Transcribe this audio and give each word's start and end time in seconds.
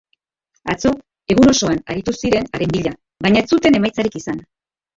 Atzo 0.73 0.93
egun 1.35 1.51
osoan 1.51 1.83
aritu 1.95 2.15
ziren 2.23 2.49
haren 2.55 2.73
bila, 2.79 2.97
baina 3.27 3.47
ez 3.47 3.51
zuten 3.55 3.81
emaitzarik 3.85 4.21
izan. 4.25 4.45